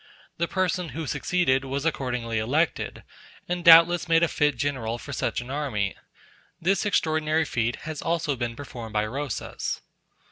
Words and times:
The 0.39 0.47
person 0.47 0.89
who 0.97 1.05
succeeded 1.05 1.63
was 1.63 1.85
accordingly 1.85 2.39
elected; 2.39 3.03
and 3.47 3.63
doubtless 3.63 4.09
made 4.09 4.23
a 4.23 4.27
fit 4.27 4.55
general 4.57 4.97
for 4.97 5.13
such 5.13 5.41
an 5.41 5.51
army. 5.51 5.95
This 6.59 6.87
extraordinary 6.87 7.45
feat 7.45 7.75
has 7.81 8.01
also 8.01 8.35
been 8.35 8.55
performed 8.55 8.93
by 8.93 9.05
Rosas. 9.05 9.79